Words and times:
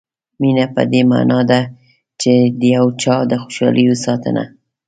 مینه 0.39 0.65
په 0.75 0.81
دې 0.91 1.01
معنا 1.11 1.39
ده 1.49 1.59
چې 2.21 2.33
د 2.59 2.61
یو 2.75 2.85
چا 3.01 3.15
د 3.31 3.33
خوشالیو 3.43 3.95
ساتنه. 4.05 4.43